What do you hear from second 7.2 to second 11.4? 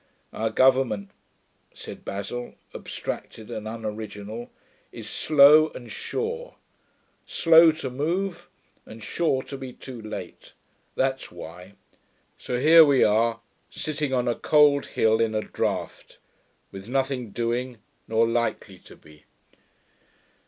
Slow to move and sure to be too late. That's